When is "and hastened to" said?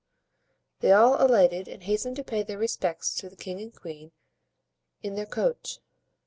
1.67-2.23